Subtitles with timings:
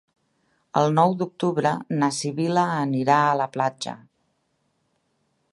[0.79, 3.97] El nou d'octubre na Sibil·la anirà a la platja.